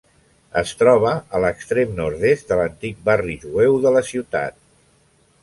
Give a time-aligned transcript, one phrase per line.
[0.61, 4.61] Es troba a l'extrem nord-est de l'antic barri jueu de la ciutat.